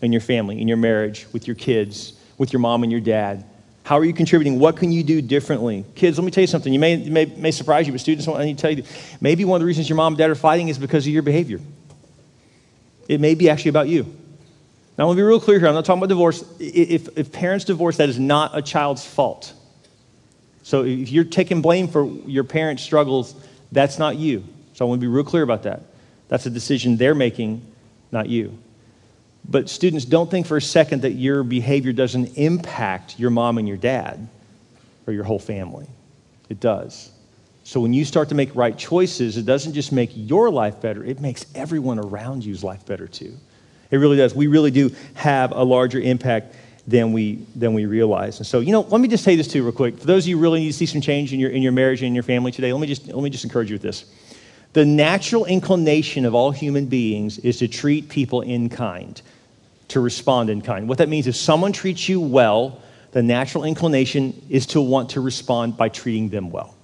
[0.03, 3.43] in your family, in your marriage, with your kids, with your mom and your dad?
[3.85, 4.59] How are you contributing?
[4.59, 5.85] What can you do differently?
[5.95, 6.75] Kids, let me tell you something.
[6.75, 8.85] You may, may, may surprise you, but students, I need to tell you,
[9.23, 11.23] maybe one of the reasons your mom and dad are fighting is because of your
[11.23, 11.61] behavior.
[13.09, 14.15] It may be actually about you.
[14.97, 15.69] Now, I want to be real clear here.
[15.69, 16.45] I'm not talking about divorce.
[16.61, 19.53] If, if parents divorce, that is not a child's fault.
[20.63, 23.35] So if you're taking blame for your parents' struggles,
[23.73, 24.45] that's not you.
[24.75, 25.83] So I want to be real clear about that.
[26.29, 27.61] That's a decision they're making,
[28.13, 28.57] not you.
[29.49, 33.69] But students, don't think for a second that your behavior doesn't impact your mom and
[33.69, 34.27] your dad
[35.07, 35.87] or your whole family.
[36.49, 37.11] It does.
[37.65, 41.05] So when you start to make right choices, it doesn't just make your life better,
[41.05, 43.35] it makes everyone around you's life better too.
[43.95, 44.35] It really does.
[44.35, 48.39] We really do have a larger impact than we than we realize.
[48.39, 49.99] And so, you know, let me just say this too, real quick.
[49.99, 51.73] For those of you who really need to see some change in your in your
[51.73, 53.83] marriage and in your family today, let me just let me just encourage you with
[53.83, 54.05] this.
[54.73, 59.21] The natural inclination of all human beings is to treat people in kind,
[59.89, 60.89] to respond in kind.
[60.89, 65.21] What that means if someone treats you well, the natural inclination is to want to
[65.21, 66.75] respond by treating them well.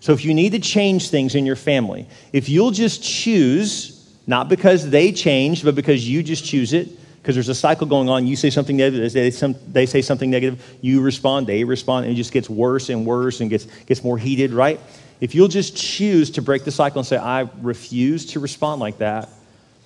[0.00, 3.93] So if you need to change things in your family, if you'll just choose
[4.26, 6.88] not because they changed, but because you just choose it.
[7.20, 8.26] Because there's a cycle going on.
[8.26, 12.12] You say something negative, they, some, they say something negative, you respond, they respond, and
[12.12, 14.78] it just gets worse and worse and gets, gets more heated, right?
[15.22, 18.98] If you'll just choose to break the cycle and say, I refuse to respond like
[18.98, 19.30] that,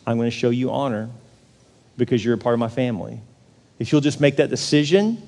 [0.05, 1.11] I'm going to show you honor
[1.96, 3.20] because you're a part of my family.
[3.79, 5.22] If you'll just make that decision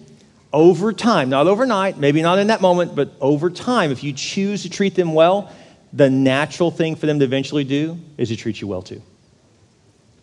[0.53, 4.63] over time, not overnight, maybe not in that moment, but over time, if you choose
[4.63, 5.53] to treat them well,
[5.93, 9.03] the natural thing for them to eventually do is to treat you well too.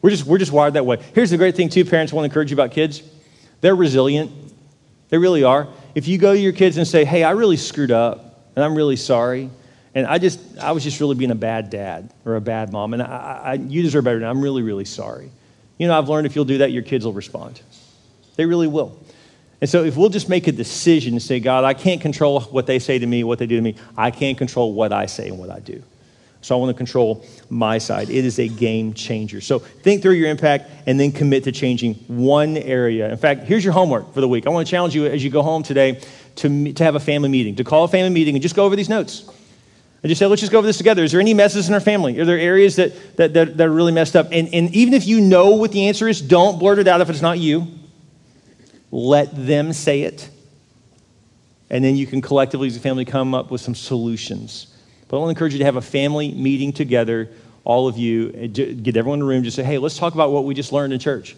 [0.01, 1.03] We're just, we're just wired that way.
[1.13, 3.01] Here's the great thing, too, parents want to encourage you about kids.
[3.61, 4.31] They're resilient.
[5.09, 5.67] They really are.
[5.95, 8.75] If you go to your kids and say, hey, I really screwed up and I'm
[8.75, 9.49] really sorry,
[9.95, 12.93] and I just, I was just really being a bad dad or a bad mom,
[12.93, 15.31] and I, I, you deserve better, and I'm really, really sorry.
[15.77, 17.61] You know, I've learned if you'll do that, your kids will respond.
[18.35, 18.99] They really will.
[19.59, 22.67] And so, if we'll just make a decision to say, God, I can't control what
[22.67, 25.29] they say to me, what they do to me, I can't control what I say
[25.29, 25.81] and what I do.
[26.41, 28.11] So, I want to control my side.
[28.11, 29.41] It is a game changer.
[29.41, 33.09] So, think through your impact and then commit to changing one area.
[33.09, 34.45] In fact, here's your homework for the week.
[34.45, 36.01] I want to challenge you as you go home today
[36.35, 38.75] to, to have a family meeting, to call a family meeting and just go over
[38.75, 39.27] these notes.
[40.03, 41.03] I just say, let's just go over this together.
[41.03, 42.19] Is there any messes in our family?
[42.19, 44.27] Are there areas that, that, that, that are really messed up?
[44.31, 47.09] And, and even if you know what the answer is, don't blurt it out if
[47.09, 47.67] it's not you
[48.91, 50.29] let them say it.
[51.69, 54.67] And then you can collectively as a family come up with some solutions.
[55.07, 57.29] But I want to encourage you to have a family meeting together,
[57.63, 60.45] all of you, get everyone in the room, just say, hey, let's talk about what
[60.45, 61.35] we just learned in church.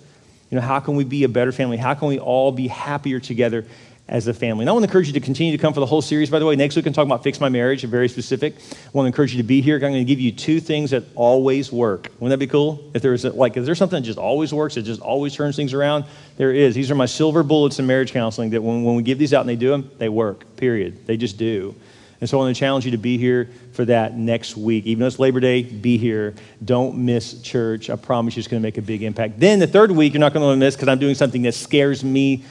[0.49, 1.77] You know, how can we be a better family?
[1.77, 3.65] How can we all be happier together
[4.09, 4.63] as a family.
[4.63, 6.39] And I want to encourage you to continue to come for the whole series, by
[6.39, 6.55] the way.
[6.55, 8.55] Next week, I'm talking about Fix My Marriage, very specific.
[8.57, 9.75] I want to encourage you to be here.
[9.75, 12.11] I'm going to give you two things that always work.
[12.19, 12.83] Wouldn't that be cool?
[12.95, 15.55] If there's a, like, is there something that just always works, it just always turns
[15.55, 16.05] things around?
[16.37, 16.73] There is.
[16.73, 19.41] These are my silver bullets in marriage counseling that when, when we give these out
[19.41, 21.05] and they do them, they work, period.
[21.05, 21.75] They just do.
[22.21, 24.85] And so I want to challenge you to be here for that next week.
[24.85, 26.35] Even though it's Labor Day, be here.
[26.65, 27.89] Don't miss church.
[27.89, 29.39] I promise you it's going to make a big impact.
[29.39, 32.03] Then the third week, you're not going to miss because I'm doing something that scares
[32.03, 32.43] me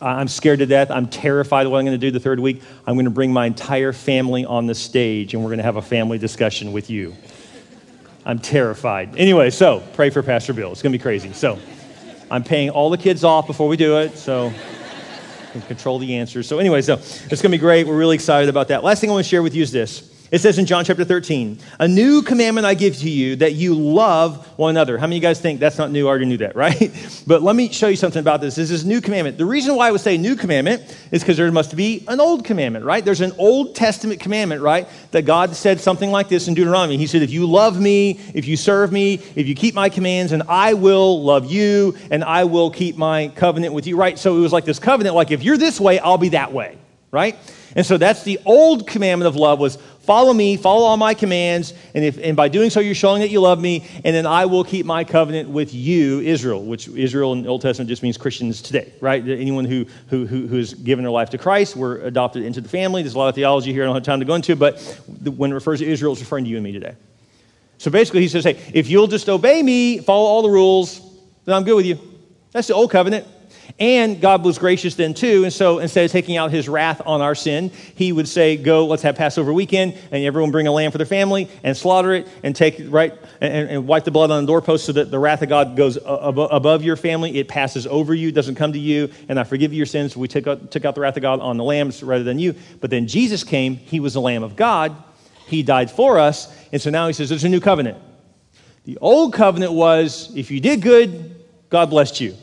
[0.00, 0.90] I'm scared to death.
[0.90, 2.62] I'm terrified of what I'm going to do the third week.
[2.86, 5.76] I'm going to bring my entire family on the stage and we're going to have
[5.76, 7.14] a family discussion with you.
[8.26, 9.16] I'm terrified.
[9.16, 10.72] Anyway, so pray for Pastor Bill.
[10.72, 11.32] It's going to be crazy.
[11.32, 11.58] So
[12.30, 14.16] I'm paying all the kids off before we do it.
[14.16, 14.52] So
[15.66, 16.48] control the answers.
[16.48, 17.86] So anyway, so it's going to be great.
[17.86, 18.82] We're really excited about that.
[18.82, 20.13] Last thing I want to share with you is this.
[20.34, 23.76] It says in John chapter 13, a new commandment I give to you that you
[23.76, 24.98] love one another.
[24.98, 26.06] How many of you guys think that's not new?
[26.06, 26.90] I already knew that, right?
[27.24, 28.56] But let me show you something about this.
[28.56, 29.38] This is a new commandment.
[29.38, 32.44] The reason why I would say new commandment is because there must be an old
[32.44, 33.04] commandment, right?
[33.04, 34.88] There's an Old Testament commandment, right?
[35.12, 36.96] That God said something like this in Deuteronomy.
[36.96, 40.32] He said, If you love me, if you serve me, if you keep my commands,
[40.32, 44.18] and I will love you, and I will keep my covenant with you, right?
[44.18, 46.76] So it was like this covenant, like if you're this way, I'll be that way,
[47.12, 47.38] right?
[47.76, 51.74] And so that's the old commandment of love was follow me, follow all my commands,
[51.94, 54.46] and, if, and by doing so, you're showing that you love me, and then I
[54.46, 58.16] will keep my covenant with you, Israel, which Israel in the Old Testament just means
[58.16, 59.26] Christians today, right?
[59.26, 63.02] Anyone who, who, who, who's given their life to Christ, we're adopted into the family.
[63.02, 64.80] There's a lot of theology here I don't have time to go into, but
[65.24, 66.94] when it refers to Israel, it's referring to you and me today.
[67.78, 71.00] So basically, he says, hey, if you'll just obey me, follow all the rules,
[71.44, 71.98] then I'm good with you.
[72.52, 73.26] That's the old covenant.
[73.78, 75.44] And God was gracious then too.
[75.44, 78.86] And so instead of taking out his wrath on our sin, he would say, Go,
[78.86, 82.28] let's have Passover weekend, and everyone bring a lamb for their family and slaughter it
[82.42, 85.42] and take right and, and wipe the blood on the doorpost so that the wrath
[85.42, 87.38] of God goes above your family.
[87.38, 90.16] It passes over you, doesn't come to you, and I forgive you your sins.
[90.16, 92.54] We took out, took out the wrath of God on the lambs rather than you.
[92.80, 94.96] But then Jesus came, he was the Lamb of God,
[95.46, 97.98] he died for us, and so now he says, There's a new covenant.
[98.84, 101.34] The old covenant was if you did good,
[101.70, 102.36] God blessed you.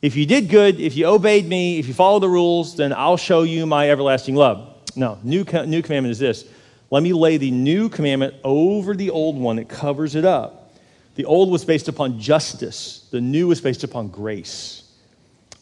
[0.00, 3.16] If you did good, if you obeyed me, if you followed the rules, then I'll
[3.16, 4.74] show you my everlasting love.
[4.94, 6.44] No, new, new commandment is this.
[6.90, 10.72] Let me lay the new commandment over the old one that covers it up.
[11.16, 14.84] The old was based upon justice, the new was based upon grace.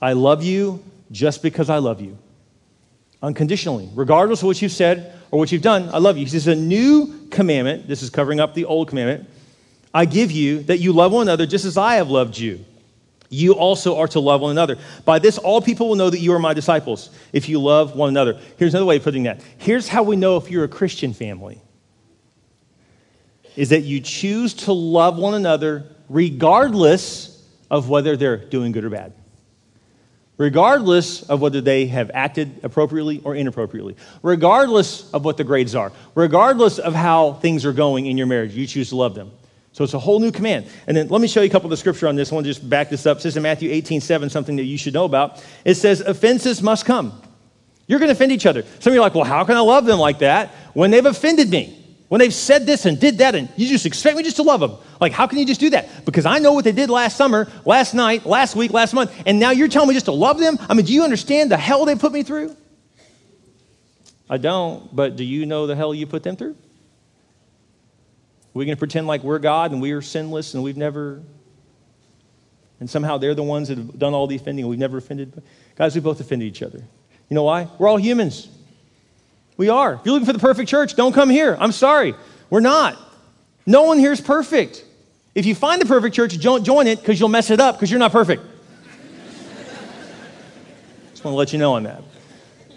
[0.03, 2.19] I love you just because I love you,
[3.23, 5.89] unconditionally, regardless of what you've said or what you've done.
[5.95, 6.25] I love you.
[6.27, 7.89] This is a new commandment.
[7.89, 9.31] This is covering up the old commandment.
[9.95, 12.63] I give you that you love one another just as I have loved you
[13.29, 14.79] you also are to love one another.
[15.05, 18.09] By this, all people will know that you are my disciples, if you love one
[18.09, 18.39] another.
[18.57, 19.41] Here's another way of putting that.
[19.59, 21.61] Here's how we know if you're a Christian family
[23.57, 28.91] is that you choose to love one another regardless of whether they're doing good or
[28.91, 29.13] bad.
[30.39, 33.97] Regardless of whether they have acted appropriately or inappropriately.
[34.23, 35.91] Regardless of what the grades are.
[36.15, 39.31] Regardless of how things are going in your marriage, you choose to love them.
[39.77, 40.69] So it's a whole new command.
[40.87, 42.31] And then let me show you a couple of the scripture on this.
[42.31, 43.19] To just back this up.
[43.19, 45.45] It says in Matthew 18, 7, something that you should know about.
[45.67, 47.21] It says, offenses must come.
[47.87, 48.63] You're going to offend each other.
[48.79, 51.05] Some of you are like, well, how can I love them like that when they've
[51.05, 51.79] offended me?
[52.09, 54.61] When they've said this and did that, and you just expect me just to love
[54.61, 54.79] them.
[54.99, 56.07] Like, how can you just do that?
[56.07, 59.39] Because I know what they did last summer, last night, last week, last month, and
[59.39, 60.57] now you're telling me just to love them?
[60.71, 62.57] I mean, do you understand the hell they put me through?
[64.31, 66.57] I don't, but do you know the hell you put them through?
[68.57, 71.21] Are we going to pretend like we're God and we are sinless and we've never,
[72.81, 75.43] and somehow they're the ones that have done all the offending and we've never offended?
[75.77, 76.79] Guys, we both offended each other.
[76.79, 77.69] You know why?
[77.79, 78.49] We're all humans.
[79.59, 79.97] We are.
[79.97, 81.55] If you're looking for the perfect church, don't come here.
[81.61, 82.15] I'm sorry.
[82.49, 82.97] We're not.
[83.67, 84.87] No one here is perfect.
[85.35, 87.91] If you find the perfect church, don't join it because you'll mess it up because
[87.91, 88.43] you're not perfect.
[91.11, 92.03] Just want to let you know on that.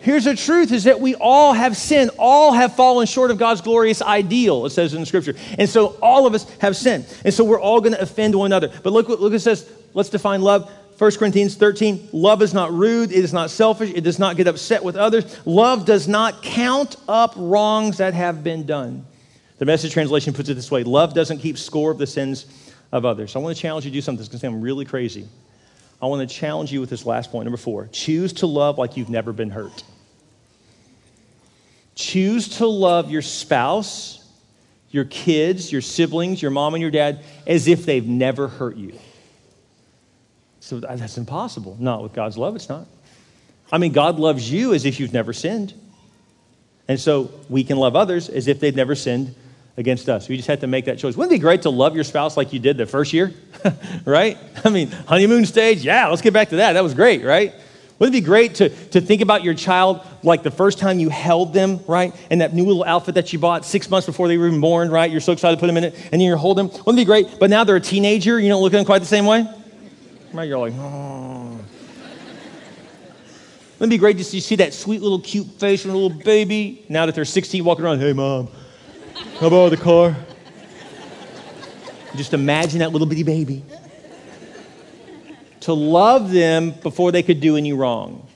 [0.02, 2.12] Here's the truth is that we all have sinned.
[2.18, 5.36] All have fallen short of God's glorious ideal, it says in the scripture.
[5.58, 7.06] And so all of us have sinned.
[7.26, 8.72] And so we're all going to offend one another.
[8.84, 10.72] But look, what look, it says, let's define love.
[10.98, 14.48] 1 Corinthians 13, love is not rude, it is not selfish, it does not get
[14.48, 15.40] upset with others.
[15.46, 19.06] Love does not count up wrongs that have been done.
[19.60, 22.46] The message translation puts it this way love doesn't keep score of the sins
[22.92, 23.32] of others.
[23.32, 25.28] So I want to challenge you to do something that's going to sound really crazy.
[26.02, 27.90] I want to challenge you with this last point, number four.
[27.92, 29.84] Choose to love like you've never been hurt.
[31.96, 34.26] Choose to love your spouse,
[34.90, 38.98] your kids, your siblings, your mom and your dad as if they've never hurt you.
[40.62, 41.76] So that's impossible.
[41.80, 42.86] Not with God's love, it's not.
[43.72, 45.74] I mean, God loves you as if you've never sinned.
[46.88, 49.36] And so we can love others as if they've never sinned
[49.80, 50.28] against us.
[50.28, 51.16] We just have to make that choice.
[51.16, 53.34] Wouldn't it be great to love your spouse like you did the first year?
[54.06, 54.38] right?
[54.64, 56.74] I mean, honeymoon stage, yeah, let's get back to that.
[56.74, 57.54] That was great, right?
[57.98, 61.08] Wouldn't it be great to, to think about your child like the first time you
[61.10, 62.14] held them, right?
[62.30, 64.90] And that new little outfit that you bought six months before they were even born,
[64.90, 65.10] right?
[65.10, 66.78] You're so excited to put them in it, and you're holding them.
[66.86, 67.40] Wouldn't it be great?
[67.40, 69.48] But now they're a teenager, you don't look at them quite the same way?
[70.34, 70.48] Right?
[70.48, 71.58] You're like, oh.
[73.80, 76.86] Wouldn't it be great to see that sweet little cute face from a little baby?
[76.90, 78.50] Now that they're 16, walking around, hey, mom,
[79.40, 80.16] how about the car?
[82.16, 83.64] Just imagine that little bitty baby
[85.62, 88.28] to love them before they could do any wrong,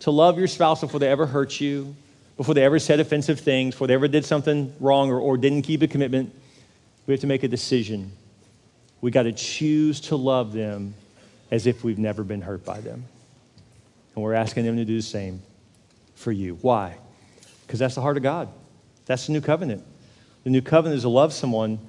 [0.00, 1.94] to love your spouse before they ever hurt you,
[2.36, 5.62] before they ever said offensive things, before they ever did something wrong or, or didn't
[5.62, 6.34] keep a commitment.
[7.06, 8.12] We have to make a decision.
[9.00, 10.94] We got to choose to love them
[11.50, 13.04] as if we've never been hurt by them.
[14.14, 15.42] And we're asking them to do the same
[16.14, 16.58] for you.
[16.62, 16.96] Why?
[17.66, 18.48] Because that's the heart of God.
[19.06, 19.84] That's the new covenant.
[20.46, 21.80] The new covenant is to love someone,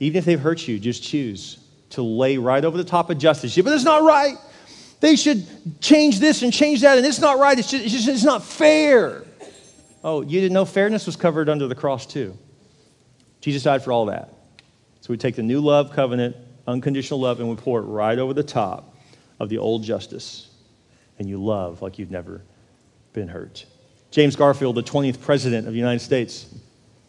[0.00, 1.58] even if they've hurt you, just choose
[1.90, 3.54] to lay right over the top of justice.
[3.54, 4.38] But it's not right.
[5.00, 5.46] They should
[5.82, 7.58] change this and change that, and it's not right.
[7.58, 9.24] It's just, it's, just, it's not fair.
[10.02, 12.34] Oh, you didn't know fairness was covered under the cross, too.
[13.42, 14.30] Jesus died for all that.
[15.02, 16.34] So we take the new love covenant,
[16.66, 18.96] unconditional love, and we pour it right over the top
[19.38, 20.48] of the old justice.
[21.18, 22.40] And you love like you've never
[23.12, 23.66] been hurt.
[24.10, 26.46] James Garfield, the 20th president of the United States,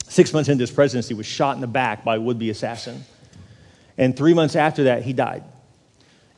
[0.03, 3.03] six months into his presidency, was shot in the back by a would be assassin.
[3.97, 5.43] And three months after that, he died.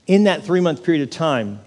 [0.07, 1.59] In that three month period of time,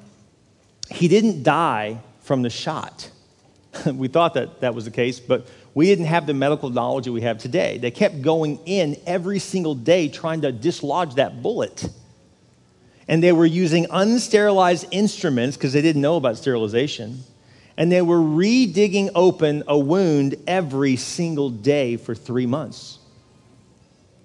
[0.90, 3.10] he didn't die from the shot.
[3.92, 7.12] we thought that that was the case, but we didn't have the medical knowledge that
[7.12, 7.78] we have today.
[7.78, 11.88] They kept going in every single day trying to dislodge that bullet.
[13.06, 17.20] And they were using unsterilized instruments because they didn't know about sterilization.
[17.78, 22.98] And they were re digging open a wound every single day for three months.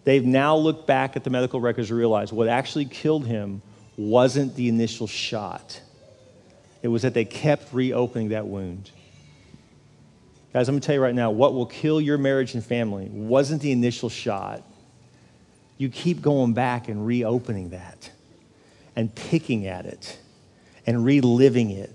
[0.05, 3.61] They've now looked back at the medical records and realized what actually killed him
[3.95, 5.79] wasn't the initial shot,
[6.81, 8.89] it was that they kept reopening that wound.
[10.51, 13.61] Guys, I'm to tell you right now what will kill your marriage and family wasn't
[13.61, 14.63] the initial shot.
[15.77, 18.09] You keep going back and reopening that
[18.95, 20.17] and picking at it
[20.87, 21.91] and reliving it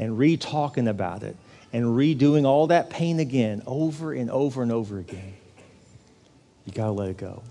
[0.00, 1.36] and re talking about it
[1.72, 5.34] and redoing all that pain again over and over and over again.
[6.64, 7.42] You got to let it go.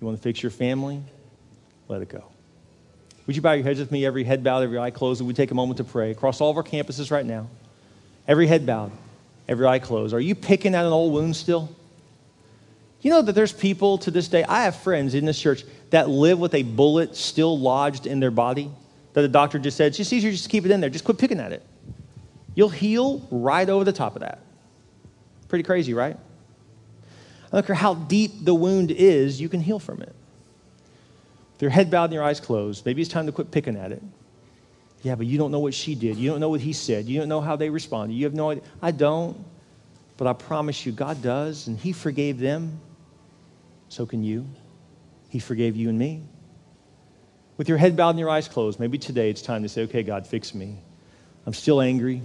[0.00, 1.02] You want to fix your family?
[1.88, 2.24] Let it go.
[3.26, 5.34] Would you bow your heads with me, every head bowed, every eye closed, and we
[5.34, 7.48] take a moment to pray across all of our campuses right now?
[8.28, 8.92] Every head bowed,
[9.48, 10.12] every eye closed.
[10.12, 11.74] Are you picking at an old wound still?
[13.00, 16.10] You know that there's people to this day, I have friends in this church that
[16.10, 18.70] live with a bullet still lodged in their body
[19.12, 20.90] that the doctor just said, it's just easier just to keep it in there.
[20.90, 21.62] Just quit picking at it.
[22.54, 24.40] You'll heal right over the top of that.
[25.48, 26.16] Pretty crazy, right?
[27.52, 30.14] I don't care how deep the wound is, you can heal from it.
[31.54, 33.90] With your head bowed and your eyes closed, maybe it's time to quit picking at
[33.92, 34.02] it.
[35.02, 36.16] Yeah, but you don't know what she did.
[36.16, 37.06] You don't know what he said.
[37.06, 38.14] You don't know how they responded.
[38.14, 38.64] You have no idea.
[38.82, 39.36] I don't.
[40.20, 42.78] But I promise you, God does, and He forgave them.
[43.88, 44.46] So can you.
[45.30, 46.22] He forgave you and me.
[47.60, 50.02] With your head bowed and your eyes closed, maybe today it's time to say, okay,
[50.02, 50.78] God, fix me.
[51.44, 52.22] I'm still angry.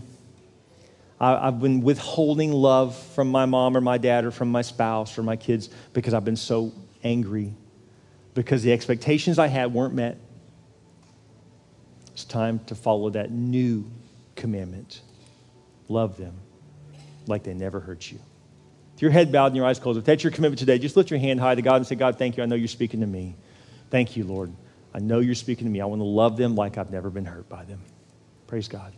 [1.19, 5.23] I've been withholding love from my mom or my dad or from my spouse or
[5.23, 6.71] my kids because I've been so
[7.03, 7.53] angry,
[8.33, 10.17] because the expectations I had weren't met.
[12.13, 13.91] It's time to follow that new
[14.37, 15.01] commandment
[15.89, 16.35] love them
[17.27, 18.19] like they never hurt you.
[18.93, 21.11] With your head bowed and your eyes closed, if that's your commitment today, just lift
[21.11, 22.43] your hand high to God and say, God, thank you.
[22.43, 23.35] I know you're speaking to me.
[23.89, 24.53] Thank you, Lord.
[24.95, 25.81] I know you're speaking to me.
[25.81, 27.81] I want to love them like I've never been hurt by them.
[28.47, 28.93] Praise God.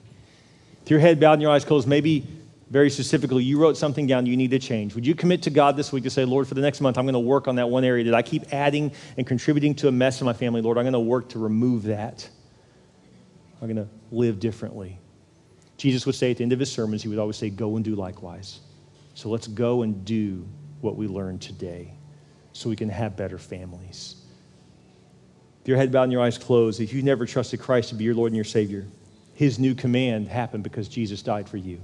[0.81, 2.27] With your head bowed and your eyes closed, maybe
[2.69, 4.93] very specifically you wrote something down you need to change.
[4.93, 7.05] Would you commit to God this week to say, Lord, for the next month, I'm
[7.05, 9.91] going to work on that one area that I keep adding and contributing to a
[9.91, 10.61] mess in my family?
[10.61, 12.29] Lord, I'm going to work to remove that.
[13.59, 14.99] I'm going to live differently.
[15.77, 17.83] Jesus would say at the end of his sermons, he would always say, Go and
[17.83, 18.59] do likewise.
[19.15, 20.47] So let's go and do
[20.81, 21.95] what we learned today
[22.53, 24.26] so we can have better families.
[25.67, 28.05] With your head bowed and your eyes closed, if you've never trusted Christ to be
[28.05, 28.85] your Lord and your Savior,
[29.33, 31.81] his new command happened because Jesus died for you.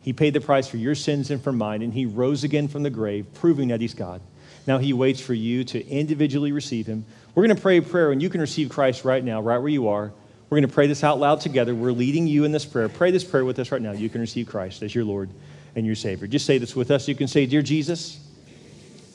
[0.00, 2.84] He paid the price for your sins and for mine, and he rose again from
[2.84, 4.20] the grave, proving that he's God.
[4.64, 7.04] Now he waits for you to individually receive him.
[7.34, 9.66] We're going to pray a prayer, and you can receive Christ right now, right where
[9.66, 10.12] you are.
[10.48, 11.74] We're going to pray this out loud together.
[11.74, 12.88] We're leading you in this prayer.
[12.88, 13.90] Pray this prayer with us right now.
[13.90, 15.30] You can receive Christ as your Lord
[15.74, 16.28] and your Savior.
[16.28, 17.08] Just say this with us.
[17.08, 18.24] You can say, Dear Jesus,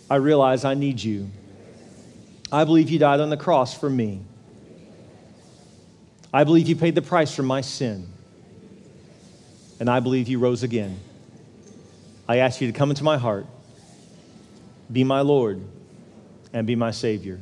[0.10, 1.30] I realize I need you.
[2.52, 4.22] I believe you died on the cross for me.
[6.34, 8.08] I believe you paid the price for my sin.
[9.80, 11.00] And I believe you rose again.
[12.28, 13.46] I ask you to come into my heart,
[14.92, 15.62] be my Lord,
[16.54, 17.40] and be my Savior.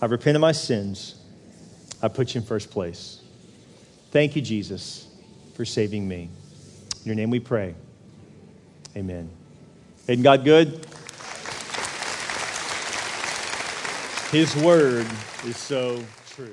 [0.00, 1.16] I repent of my sins.
[2.02, 3.20] I put you in first place.
[4.10, 5.08] Thank you, Jesus,
[5.54, 6.28] for saving me.
[7.00, 7.74] In your name we pray.
[8.96, 9.30] Amen.
[10.08, 10.86] Isn't God good?
[14.30, 15.06] His word
[15.44, 16.52] is so true.